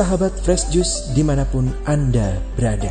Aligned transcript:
sahabat 0.00 0.32
Fresh 0.40 0.72
Juice 0.72 1.12
di 1.12 1.20
mana 1.20 1.44
pun 1.44 1.68
Anda 1.84 2.40
berada. 2.56 2.88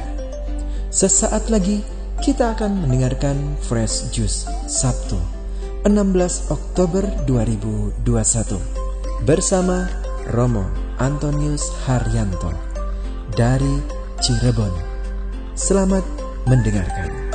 Sesaat 0.93 1.49
lagi 1.49 1.81
kita 2.21 2.53
akan 2.53 2.85
mendengarkan 2.85 3.57
Fresh 3.65 4.13
Juice 4.13 4.45
Sabtu 4.69 5.17
16 5.89 6.53
Oktober 6.53 7.01
2021 7.25 9.25
bersama 9.25 9.89
Romo 10.29 10.69
Antonius 11.01 11.65
Haryanto 11.89 12.53
dari 13.33 13.81
Cirebon. 14.21 14.69
Selamat 15.57 16.05
mendengarkan. 16.45 17.28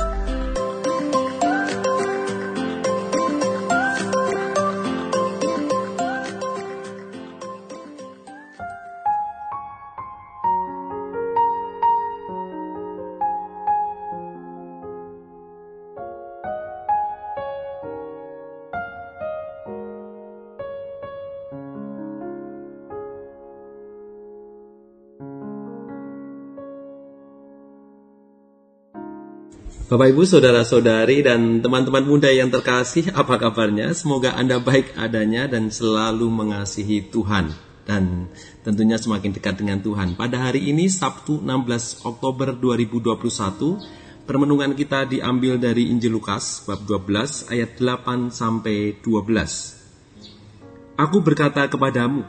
Bapak 29.85 30.17
Ibu, 30.17 30.25
saudara-saudari 30.25 31.21
dan 31.21 31.61
teman-teman 31.61 32.01
muda 32.01 32.25
yang 32.33 32.49
terkasih, 32.49 33.13
apa 33.13 33.37
kabarnya? 33.37 33.93
Semoga 33.93 34.33
Anda 34.33 34.57
baik 34.57 34.97
adanya 34.97 35.45
dan 35.45 35.69
selalu 35.69 36.25
mengasihi 36.25 37.05
Tuhan 37.13 37.53
dan 37.85 38.25
tentunya 38.65 38.97
semakin 38.97 39.29
dekat 39.37 39.61
dengan 39.61 39.77
Tuhan. 39.85 40.17
Pada 40.17 40.49
hari 40.49 40.73
ini 40.73 40.89
Sabtu 40.89 41.37
16 41.37 42.01
Oktober 42.01 42.57
2021, 42.57 44.25
permenungan 44.25 44.73
kita 44.73 45.05
diambil 45.05 45.61
dari 45.61 45.93
Injil 45.93 46.17
Lukas 46.17 46.65
bab 46.65 46.81
12 46.81 47.53
ayat 47.53 47.77
8 47.77 48.33
sampai 48.33 48.97
12. 49.05 50.97
Aku 50.97 51.21
berkata 51.21 51.69
kepadamu, 51.69 52.25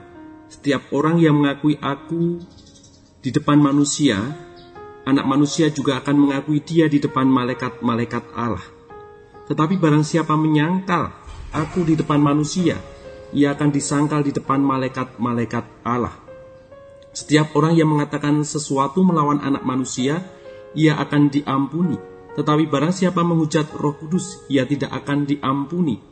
setiap 0.52 0.92
orang 0.92 1.24
yang 1.24 1.40
mengakui 1.40 1.80
aku 1.80 2.36
di 3.24 3.32
depan 3.32 3.56
manusia, 3.56 4.44
anak 5.06 5.22
manusia 5.22 5.70
juga 5.70 6.02
akan 6.02 6.16
mengakui 6.18 6.58
dia 6.58 6.90
di 6.90 6.98
depan 6.98 7.30
malaikat-malaikat 7.30 8.34
Allah. 8.34 8.66
Tetapi 9.46 9.78
barang 9.78 10.02
siapa 10.02 10.34
menyangkal 10.34 11.14
aku 11.54 11.86
di 11.86 11.94
depan 11.94 12.18
manusia, 12.18 12.74
ia 13.30 13.54
akan 13.54 13.70
disangkal 13.70 14.26
di 14.26 14.34
depan 14.34 14.58
malaikat-malaikat 14.58 15.86
Allah. 15.86 16.12
Setiap 17.14 17.54
orang 17.54 17.78
yang 17.78 17.88
mengatakan 17.88 18.42
sesuatu 18.42 19.06
melawan 19.06 19.38
anak 19.40 19.62
manusia, 19.62 20.26
ia 20.74 20.98
akan 20.98 21.30
diampuni. 21.30 21.96
Tetapi 22.36 22.68
barang 22.68 22.92
siapa 22.92 23.24
menghujat 23.24 23.72
roh 23.78 23.96
kudus, 23.96 24.44
ia 24.52 24.66
tidak 24.68 24.92
akan 24.92 25.24
diampuni. 25.24 26.02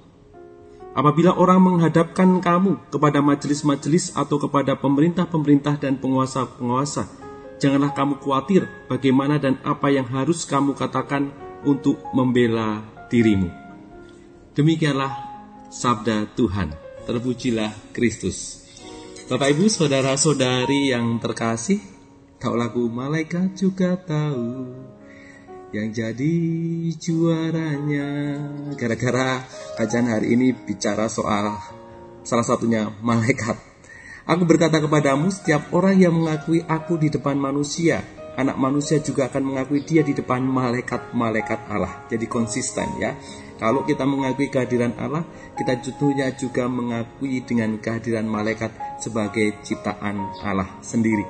Apabila 0.94 1.34
orang 1.34 1.58
menghadapkan 1.58 2.38
kamu 2.38 2.88
kepada 2.88 3.18
majelis-majelis 3.18 4.14
atau 4.14 4.38
kepada 4.38 4.78
pemerintah-pemerintah 4.78 5.82
dan 5.82 5.98
penguasa-penguasa, 5.98 7.23
Janganlah 7.62 7.94
kamu 7.94 8.18
khawatir 8.18 8.66
bagaimana 8.90 9.38
dan 9.38 9.62
apa 9.62 9.88
yang 9.90 10.04
harus 10.10 10.42
kamu 10.44 10.74
katakan 10.74 11.30
untuk 11.64 12.02
membela 12.12 12.82
dirimu. 13.08 13.48
Demikianlah 14.54 15.12
sabda 15.70 16.30
Tuhan. 16.34 16.74
Terpujilah 17.04 17.92
Kristus. 17.92 18.64
Bapak 19.28 19.56
Ibu, 19.56 19.68
saudara-saudari 19.68 20.92
yang 20.92 21.20
terkasih, 21.20 21.80
tahu 22.40 22.54
lagu 22.56 22.88
malaikat 22.88 23.56
juga 23.56 23.96
tahu 23.96 24.72
yang 25.74 25.90
jadi 25.90 26.36
juaranya. 26.96 28.08
Gara-gara 28.78 29.42
kajian 29.76 30.06
hari 30.08 30.38
ini 30.38 30.54
bicara 30.54 31.10
soal 31.10 31.56
salah 32.24 32.46
satunya 32.46 32.88
malaikat 33.02 33.73
Aku 34.24 34.48
berkata 34.48 34.80
kepadamu, 34.80 35.28
setiap 35.28 35.68
orang 35.76 36.00
yang 36.00 36.16
mengakui 36.16 36.64
aku 36.64 36.96
di 36.96 37.12
depan 37.12 37.36
manusia, 37.36 38.00
anak 38.40 38.56
manusia 38.56 38.96
juga 38.96 39.28
akan 39.28 39.52
mengakui 39.52 39.84
dia 39.84 40.00
di 40.00 40.16
depan 40.16 40.40
malaikat-malaikat 40.40 41.68
Allah. 41.68 42.08
Jadi 42.08 42.24
konsisten 42.24 42.88
ya. 42.96 43.12
Kalau 43.60 43.84
kita 43.84 44.08
mengakui 44.08 44.48
kehadiran 44.48 44.96
Allah, 44.96 45.28
kita 45.60 45.76
tentunya 45.76 46.32
juga 46.32 46.66
mengakui 46.72 47.44
dengan 47.44 47.76
kehadiran 47.76 48.24
malaikat 48.24 48.72
sebagai 48.96 49.60
ciptaan 49.60 50.40
Allah 50.40 50.72
sendiri. 50.80 51.24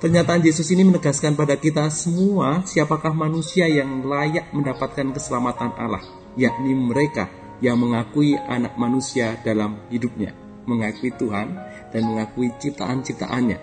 Pernyataan 0.00 0.40
Yesus 0.44 0.68
ini 0.72 0.84
menegaskan 0.84 1.36
pada 1.36 1.60
kita 1.60 1.92
semua 1.92 2.64
siapakah 2.64 3.12
manusia 3.12 3.68
yang 3.68 4.00
layak 4.04 4.48
mendapatkan 4.52 5.12
keselamatan 5.12 5.76
Allah, 5.76 6.00
yakni 6.40 6.72
mereka 6.72 7.28
yang 7.60 7.80
mengakui 7.80 8.36
anak 8.36 8.76
manusia 8.76 9.40
dalam 9.40 9.80
hidupnya, 9.88 10.34
mengakui 10.64 11.12
Tuhan 11.14 11.56
dan 11.92 12.02
mengakui 12.04 12.52
ciptaan-ciptaannya. 12.58 13.58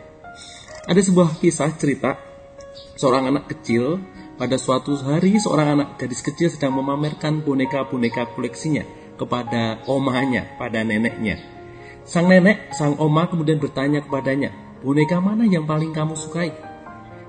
Ada 0.88 1.02
sebuah 1.02 1.38
kisah 1.38 1.70
cerita 1.78 2.18
seorang 2.98 3.30
anak 3.30 3.52
kecil 3.54 4.02
pada 4.42 4.58
suatu 4.58 4.98
hari 4.98 5.38
seorang 5.38 5.78
anak 5.78 6.02
gadis 6.02 6.26
kecil 6.26 6.50
sedang 6.50 6.74
memamerkan 6.74 7.46
boneka-boneka 7.46 8.34
koleksinya 8.34 8.82
kepada 9.14 9.86
omahnya, 9.86 10.58
pada 10.58 10.82
neneknya. 10.82 11.38
Sang 12.02 12.26
nenek, 12.26 12.74
sang 12.74 12.98
oma 12.98 13.30
kemudian 13.30 13.62
bertanya 13.62 14.02
kepadanya, 14.02 14.50
boneka 14.82 15.22
mana 15.22 15.46
yang 15.46 15.70
paling 15.70 15.94
kamu 15.94 16.18
sukai? 16.18 16.50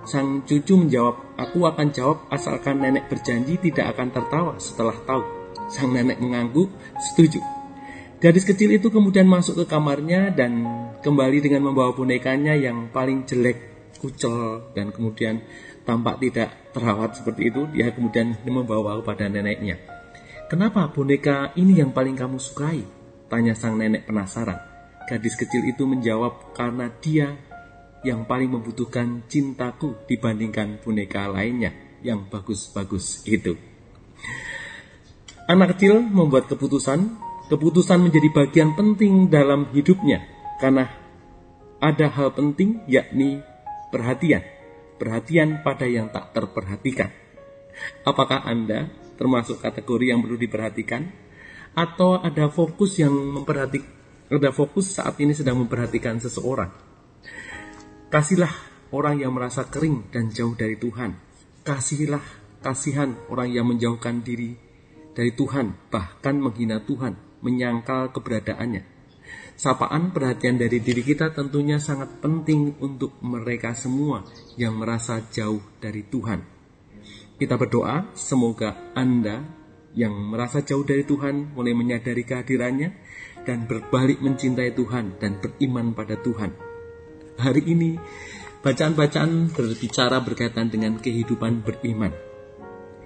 Sang 0.08 0.42
cucu 0.48 0.74
menjawab, 0.74 1.36
aku 1.36 1.68
akan 1.68 1.92
jawab 1.92 2.24
asalkan 2.32 2.80
nenek 2.80 3.12
berjanji 3.12 3.60
tidak 3.60 3.92
akan 3.92 4.08
tertawa 4.08 4.56
setelah 4.56 4.96
tahu. 5.04 5.22
Sang 5.68 5.92
nenek 5.92 6.16
mengangguk, 6.18 6.72
setuju. 7.12 7.61
Gadis 8.22 8.46
kecil 8.46 8.70
itu 8.78 8.86
kemudian 8.86 9.26
masuk 9.26 9.58
ke 9.58 9.64
kamarnya 9.66 10.30
dan 10.30 10.62
kembali 11.02 11.42
dengan 11.42 11.66
membawa 11.66 11.90
bonekanya 11.90 12.54
yang 12.54 12.86
paling 12.94 13.26
jelek, 13.26 13.58
kucel, 13.98 14.70
dan 14.78 14.94
kemudian 14.94 15.42
tampak 15.82 16.22
tidak 16.22 16.70
terawat 16.70 17.18
seperti 17.18 17.50
itu. 17.50 17.66
Dia 17.74 17.90
kemudian 17.90 18.38
membawa 18.46 19.02
kepada 19.02 19.26
neneknya. 19.26 19.74
Kenapa 20.46 20.86
boneka 20.94 21.50
ini 21.58 21.82
yang 21.82 21.90
paling 21.90 22.14
kamu 22.14 22.38
sukai? 22.38 22.86
Tanya 23.26 23.58
sang 23.58 23.74
nenek 23.74 24.06
penasaran. 24.06 24.70
Gadis 25.10 25.34
kecil 25.34 25.66
itu 25.66 25.82
menjawab 25.82 26.54
karena 26.54 26.94
dia 27.02 27.34
yang 28.06 28.22
paling 28.22 28.54
membutuhkan 28.54 29.26
cintaku 29.26 29.98
dibandingkan 30.06 30.78
boneka 30.78 31.26
lainnya 31.26 31.74
yang 32.06 32.30
bagus-bagus 32.30 33.26
itu. 33.26 33.58
Anak 35.50 35.74
kecil 35.74 35.98
membuat 35.98 36.46
keputusan 36.46 37.31
Keputusan 37.52 38.08
menjadi 38.08 38.32
bagian 38.32 38.72
penting 38.72 39.28
dalam 39.28 39.68
hidupnya 39.76 40.24
karena 40.56 40.88
ada 41.84 42.08
hal 42.08 42.32
penting 42.32 42.80
yakni 42.88 43.44
perhatian. 43.92 44.40
Perhatian 44.96 45.60
pada 45.60 45.84
yang 45.84 46.08
tak 46.08 46.32
terperhatikan. 46.32 47.12
Apakah 48.08 48.48
Anda 48.48 48.88
termasuk 49.20 49.60
kategori 49.60 50.16
yang 50.16 50.24
perlu 50.24 50.40
diperhatikan? 50.40 51.12
Atau 51.76 52.24
ada 52.24 52.48
fokus 52.48 52.96
yang 52.96 53.12
memperhatikan 53.12 54.00
ada 54.32 54.48
fokus 54.48 54.96
saat 54.96 55.20
ini 55.20 55.36
sedang 55.36 55.60
memperhatikan 55.60 56.16
seseorang. 56.24 56.72
Kasihlah 58.08 58.48
orang 58.96 59.20
yang 59.20 59.36
merasa 59.36 59.68
kering 59.68 60.08
dan 60.08 60.32
jauh 60.32 60.56
dari 60.56 60.80
Tuhan. 60.80 61.20
Kasihilah 61.68 62.24
kasihan 62.64 63.12
orang 63.28 63.52
yang 63.52 63.68
menjauhkan 63.68 64.24
diri 64.24 64.56
dari 65.12 65.36
Tuhan, 65.36 65.92
bahkan 65.92 66.40
menghina 66.40 66.80
Tuhan 66.80 67.31
menyangkal 67.42 68.14
keberadaannya. 68.14 68.82
Sapaan 69.52 70.10
perhatian 70.10 70.56
dari 70.56 70.80
diri 70.80 71.04
kita 71.04 71.30
tentunya 71.36 71.76
sangat 71.76 72.18
penting 72.24 72.80
untuk 72.80 73.20
mereka 73.20 73.76
semua 73.76 74.24
yang 74.56 74.80
merasa 74.80 75.20
jauh 75.28 75.60
dari 75.78 76.02
Tuhan. 76.08 76.40
Kita 77.36 77.54
berdoa, 77.60 78.10
semoga 78.16 78.94
Anda 78.96 79.44
yang 79.92 80.14
merasa 80.32 80.64
jauh 80.64 80.86
dari 80.86 81.04
Tuhan 81.04 81.52
mulai 81.52 81.76
menyadari 81.76 82.24
kehadirannya 82.24 82.88
dan 83.44 83.68
berbalik 83.68 84.24
mencintai 84.24 84.72
Tuhan 84.72 85.20
dan 85.20 85.36
beriman 85.42 85.92
pada 85.92 86.16
Tuhan. 86.16 86.50
Hari 87.36 87.62
ini, 87.66 87.98
bacaan-bacaan 88.62 89.52
berbicara 89.52 90.22
berkaitan 90.22 90.70
dengan 90.72 90.96
kehidupan 90.96 91.66
beriman 91.66 92.31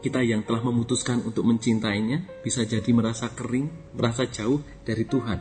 kita 0.06 0.22
yang 0.22 0.46
telah 0.46 0.62
memutuskan 0.62 1.26
untuk 1.26 1.42
mencintainya 1.42 2.22
bisa 2.46 2.62
jadi 2.62 2.86
merasa 2.94 3.34
kering, 3.34 3.98
merasa 3.98 4.30
jauh 4.30 4.62
dari 4.86 5.02
Tuhan. 5.02 5.38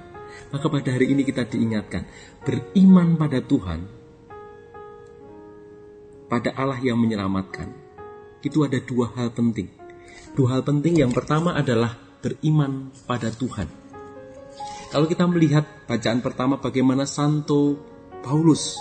Maka 0.49 0.65
pada 0.73 0.89
hari 0.89 1.13
ini 1.13 1.21
kita 1.21 1.45
diingatkan, 1.45 2.09
beriman 2.41 3.13
pada 3.13 3.45
Tuhan, 3.45 3.79
pada 6.25 6.49
Allah 6.57 6.81
yang 6.81 6.97
menyelamatkan, 6.97 7.69
itu 8.41 8.65
ada 8.65 8.81
dua 8.81 9.13
hal 9.13 9.29
penting. 9.29 9.69
Dua 10.33 10.57
hal 10.57 10.65
penting 10.65 10.97
yang 11.05 11.13
pertama 11.13 11.53
adalah 11.53 11.93
beriman 12.25 12.89
pada 13.05 13.29
Tuhan. 13.29 13.69
Kalau 14.89 15.05
kita 15.05 15.29
melihat 15.29 15.85
bacaan 15.85 16.25
pertama 16.25 16.57
bagaimana 16.57 17.03
Santo 17.03 17.75
Paulus 18.23 18.79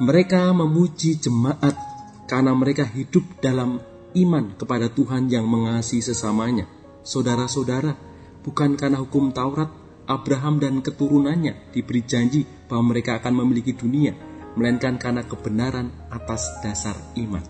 Mereka 0.00 0.56
memuji 0.56 1.20
jemaat 1.20 1.76
karena 2.24 2.56
mereka 2.56 2.88
hidup 2.88 3.36
dalam 3.44 3.89
iman 4.14 4.56
kepada 4.58 4.90
Tuhan 4.90 5.30
yang 5.30 5.46
mengasihi 5.46 6.02
sesamanya. 6.02 6.66
Saudara-saudara, 7.00 7.96
bukan 8.44 8.76
karena 8.76 9.00
hukum 9.00 9.32
Taurat, 9.32 9.70
Abraham 10.10 10.58
dan 10.58 10.82
keturunannya 10.82 11.70
diberi 11.70 12.02
janji 12.02 12.42
bahwa 12.66 12.94
mereka 12.94 13.22
akan 13.22 13.44
memiliki 13.44 13.72
dunia, 13.78 14.12
melainkan 14.58 14.98
karena 14.98 15.22
kebenaran 15.22 15.90
atas 16.10 16.50
dasar 16.60 16.98
iman. 17.14 17.42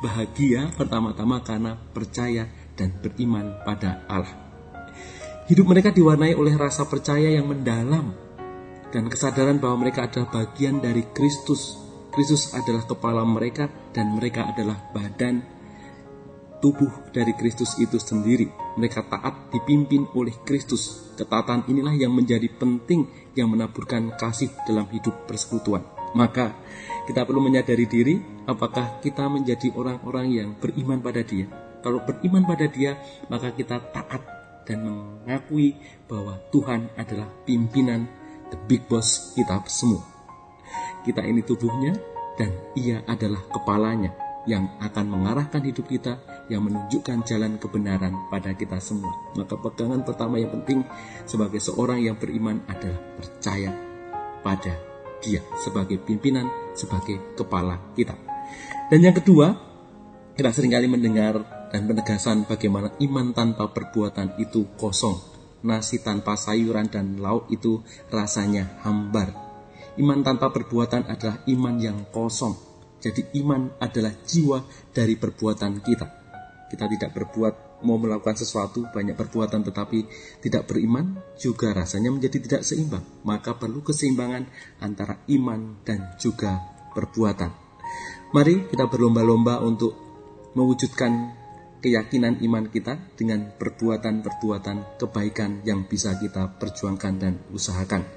Bahagia 0.00 0.70
pertama-tama 0.74 1.42
karena 1.44 1.76
percaya 1.76 2.48
dan 2.78 2.94
beriman 3.02 3.60
pada 3.62 4.02
Allah. 4.08 4.32
Hidup 5.44 5.68
mereka 5.68 5.92
diwarnai 5.92 6.32
oleh 6.32 6.56
rasa 6.56 6.88
percaya 6.88 7.28
yang 7.28 7.44
mendalam 7.44 8.16
dan 8.88 9.10
kesadaran 9.12 9.60
bahwa 9.60 9.84
mereka 9.84 10.08
adalah 10.08 10.32
bagian 10.32 10.80
dari 10.80 11.04
Kristus. 11.12 11.76
Kristus 12.14 12.54
adalah 12.54 12.86
kepala 12.86 13.26
mereka 13.26 13.68
dan 13.92 14.14
mereka 14.14 14.48
adalah 14.48 14.78
badan 14.94 15.53
tubuh 16.64 17.12
dari 17.12 17.36
Kristus 17.36 17.76
itu 17.76 18.00
sendiri. 18.00 18.48
Mereka 18.80 19.04
taat 19.12 19.52
dipimpin 19.52 20.08
oleh 20.16 20.32
Kristus. 20.48 21.12
Ketaatan 21.12 21.68
inilah 21.68 21.92
yang 21.92 22.16
menjadi 22.16 22.48
penting 22.56 23.04
yang 23.36 23.52
menaburkan 23.52 24.16
kasih 24.16 24.48
dalam 24.64 24.88
hidup 24.88 25.28
persekutuan. 25.28 25.84
Maka 26.16 26.56
kita 27.04 27.28
perlu 27.28 27.44
menyadari 27.44 27.84
diri 27.84 28.16
apakah 28.48 29.04
kita 29.04 29.28
menjadi 29.28 29.76
orang-orang 29.76 30.32
yang 30.32 30.48
beriman 30.56 31.04
pada 31.04 31.20
dia. 31.20 31.44
Kalau 31.84 32.00
beriman 32.00 32.48
pada 32.48 32.64
dia, 32.64 32.96
maka 33.28 33.52
kita 33.52 33.92
taat 33.92 34.24
dan 34.64 34.88
mengakui 34.88 35.76
bahwa 36.08 36.40
Tuhan 36.48 36.88
adalah 36.96 37.28
pimpinan 37.44 38.08
the 38.48 38.56
big 38.64 38.88
boss 38.88 39.36
kita 39.36 39.60
semua. 39.68 40.00
Kita 41.04 41.20
ini 41.20 41.44
tubuhnya 41.44 41.92
dan 42.40 42.56
ia 42.72 43.04
adalah 43.04 43.44
kepalanya 43.52 44.24
yang 44.44 44.76
akan 44.80 45.06
mengarahkan 45.08 45.60
hidup 45.64 45.88
kita, 45.88 46.20
yang 46.52 46.64
menunjukkan 46.64 47.24
jalan 47.24 47.56
kebenaran 47.56 48.28
pada 48.28 48.52
kita 48.52 48.80
semua. 48.80 49.12
Maka 49.36 49.56
pegangan 49.56 50.04
pertama 50.04 50.36
yang 50.40 50.52
penting 50.52 50.84
sebagai 51.24 51.60
seorang 51.60 52.00
yang 52.04 52.16
beriman 52.16 52.60
adalah 52.68 53.00
percaya 53.16 53.70
pada 54.44 54.74
dia 55.24 55.40
sebagai 55.60 56.00
pimpinan, 56.00 56.48
sebagai 56.76 57.36
kepala 57.38 57.80
kita. 57.96 58.16
Dan 58.92 59.00
yang 59.00 59.16
kedua, 59.16 59.56
kita 60.36 60.50
sering 60.52 60.76
kali 60.76 60.88
mendengar 60.90 61.40
dan 61.72 61.88
penegasan 61.88 62.44
bagaimana 62.44 62.92
iman 63.00 63.32
tanpa 63.32 63.72
perbuatan 63.72 64.36
itu 64.40 64.76
kosong. 64.76 65.16
Nasi 65.64 66.04
tanpa 66.04 66.36
sayuran 66.36 66.92
dan 66.92 67.16
lauk 67.16 67.48
itu 67.48 67.80
rasanya 68.12 68.84
hambar. 68.84 69.32
Iman 69.96 70.20
tanpa 70.20 70.52
perbuatan 70.52 71.08
adalah 71.08 71.40
iman 71.48 71.74
yang 71.80 72.04
kosong 72.12 72.74
jadi 73.04 73.20
iman 73.44 73.68
adalah 73.84 74.16
jiwa 74.24 74.64
dari 74.88 75.20
perbuatan 75.20 75.84
kita. 75.84 76.23
Kita 76.70 76.88
tidak 76.88 77.14
berbuat 77.14 77.84
mau 77.84 78.00
melakukan 78.00 78.34
sesuatu 78.40 78.88
banyak 78.88 79.14
perbuatan 79.14 79.60
tetapi 79.62 80.08
tidak 80.40 80.64
beriman 80.64 81.20
juga 81.36 81.76
rasanya 81.76 82.10
menjadi 82.10 82.40
tidak 82.40 82.62
seimbang. 82.64 83.04
Maka 83.22 83.54
perlu 83.60 83.84
keseimbangan 83.84 84.48
antara 84.80 85.20
iman 85.28 85.84
dan 85.84 86.16
juga 86.16 86.58
perbuatan. 86.96 87.50
Mari 88.34 88.66
kita 88.72 88.90
berlomba-lomba 88.90 89.62
untuk 89.62 89.94
mewujudkan 90.58 91.44
keyakinan 91.84 92.40
iman 92.40 92.72
kita 92.72 92.96
dengan 93.12 93.52
perbuatan-perbuatan 93.60 94.96
kebaikan 94.96 95.60
yang 95.68 95.84
bisa 95.84 96.16
kita 96.16 96.56
perjuangkan 96.56 97.14
dan 97.20 97.34
usahakan. 97.52 98.08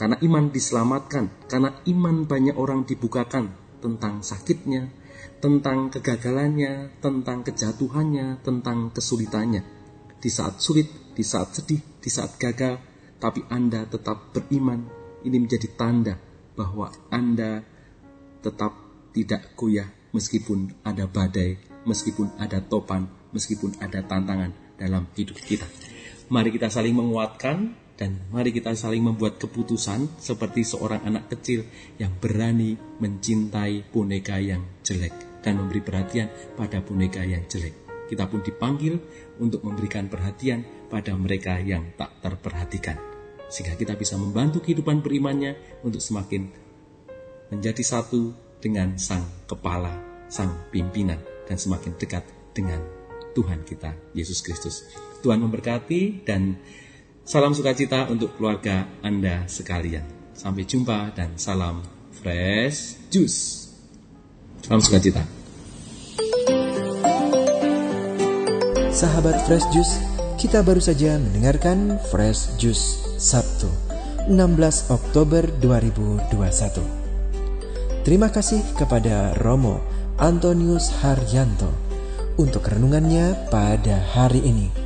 Karena 0.00 0.16
iman 0.24 0.48
diselamatkan, 0.48 1.48
karena 1.48 1.76
iman 1.88 2.24
banyak 2.24 2.56
orang 2.56 2.88
dibukakan 2.88 3.52
tentang 3.84 4.24
sakitnya, 4.24 4.88
tentang 5.38 5.92
kegagalannya, 5.92 6.98
tentang 6.98 7.44
kejatuhannya, 7.46 8.40
tentang 8.42 8.90
kesulitannya. 8.90 9.62
Di 10.16 10.30
saat 10.32 10.58
sulit, 10.58 11.14
di 11.14 11.22
saat 11.22 11.52
sedih, 11.54 11.80
di 12.00 12.10
saat 12.10 12.34
gagal, 12.40 12.80
tapi 13.16 13.44
Anda 13.48 13.86
tetap 13.86 14.32
beriman. 14.32 14.86
Ini 15.26 15.36
menjadi 15.42 15.68
tanda 15.74 16.14
bahwa 16.54 16.92
Anda 17.10 17.60
tetap 18.40 18.72
tidak 19.10 19.58
goyah 19.58 19.88
meskipun 20.14 20.80
ada 20.86 21.04
badai, 21.10 21.58
meskipun 21.84 22.38
ada 22.38 22.62
topan, 22.62 23.10
meskipun 23.34 23.76
ada 23.82 24.00
tantangan 24.06 24.54
dalam 24.80 25.08
hidup 25.16 25.36
kita. 25.40 25.66
Mari 26.32 26.50
kita 26.54 26.72
saling 26.72 26.94
menguatkan 26.96 27.85
dan 27.96 28.20
mari 28.28 28.52
kita 28.52 28.76
saling 28.76 29.00
membuat 29.00 29.40
keputusan 29.40 30.20
seperti 30.20 30.68
seorang 30.68 31.00
anak 31.08 31.32
kecil 31.32 31.64
yang 31.96 32.12
berani 32.20 32.76
mencintai 33.00 33.88
boneka 33.88 34.36
yang 34.36 34.62
jelek 34.84 35.40
dan 35.40 35.56
memberi 35.56 35.80
perhatian 35.80 36.28
pada 36.54 36.84
boneka 36.84 37.24
yang 37.24 37.48
jelek. 37.48 37.72
Kita 38.06 38.28
pun 38.30 38.44
dipanggil 38.44 39.00
untuk 39.42 39.66
memberikan 39.66 40.06
perhatian 40.06 40.62
pada 40.86 41.16
mereka 41.18 41.58
yang 41.58 41.96
tak 41.98 42.22
terperhatikan. 42.22 42.94
Sehingga 43.50 43.74
kita 43.74 43.98
bisa 43.98 44.14
membantu 44.14 44.62
kehidupan 44.62 45.02
berimannya 45.02 45.82
untuk 45.82 45.98
semakin 45.98 46.46
menjadi 47.50 47.82
satu 47.82 48.34
dengan 48.62 48.98
sang 48.98 49.22
kepala, 49.46 49.90
sang 50.26 50.70
pimpinan, 50.70 51.18
dan 51.46 51.56
semakin 51.58 51.94
dekat 51.98 52.26
dengan 52.54 52.82
Tuhan 53.34 53.62
kita, 53.62 53.94
Yesus 54.14 54.42
Kristus. 54.42 54.86
Tuhan 55.22 55.42
memberkati 55.42 56.26
dan 56.26 56.58
Salam 57.26 57.58
sukacita 57.58 58.06
untuk 58.06 58.38
keluarga 58.38 58.86
Anda 59.02 59.50
sekalian. 59.50 60.30
Sampai 60.30 60.62
jumpa 60.62 61.10
dan 61.10 61.34
salam 61.34 61.82
fresh 62.22 63.02
juice. 63.10 63.66
Salam 64.62 64.78
sukacita. 64.78 65.26
Sahabat 68.94 69.42
Fresh 69.42 69.66
Juice, 69.74 69.98
kita 70.38 70.62
baru 70.62 70.78
saja 70.78 71.18
mendengarkan 71.18 71.98
Fresh 72.14 72.62
Juice 72.62 73.18
Sabtu, 73.18 73.66
16 74.30 74.94
Oktober 74.94 75.50
2021. 75.58 78.06
Terima 78.06 78.30
kasih 78.30 78.62
kepada 78.78 79.34
Romo 79.42 79.82
Antonius 80.22 80.94
Haryanto 81.02 81.74
untuk 82.38 82.70
renungannya 82.70 83.50
pada 83.50 83.98
hari 84.14 84.46
ini. 84.46 84.85